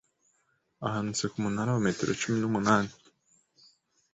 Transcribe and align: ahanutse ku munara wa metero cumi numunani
ahanutse 0.87 1.25
ku 1.31 1.37
munara 1.43 1.69
wa 1.75 1.81
metero 1.85 2.11
cumi 2.21 2.37
numunani 2.39 2.93